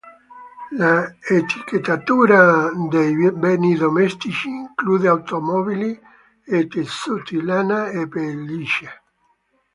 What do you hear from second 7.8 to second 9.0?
e pellicce.